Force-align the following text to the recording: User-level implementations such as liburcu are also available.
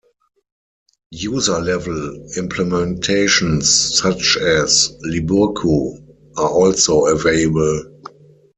User-level 1.31 2.23
implementations 2.35 3.65
such 4.01 4.35
as 4.35 4.97
liburcu 5.05 5.93
are 6.35 6.49
also 6.49 7.05
available. 7.05 8.01